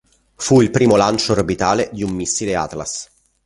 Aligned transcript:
Fu 0.33 0.61
il 0.61 0.71
primo 0.71 0.95
lancio 0.95 1.33
orbitale 1.33 1.91
di 1.93 2.01
un 2.01 2.09
missile 2.09 2.55
Atlas. 2.55 3.07